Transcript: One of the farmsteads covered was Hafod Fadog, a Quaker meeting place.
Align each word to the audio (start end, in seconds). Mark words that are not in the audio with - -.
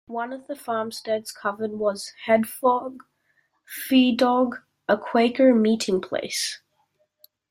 One 0.07 0.33
of 0.33 0.47
the 0.47 0.55
farmsteads 0.55 1.31
covered 1.31 1.73
was 1.73 2.11
Hafod 2.25 2.97
Fadog, 3.87 4.63
a 4.89 4.97
Quaker 4.97 5.53
meeting 5.53 6.01
place. 6.01 6.59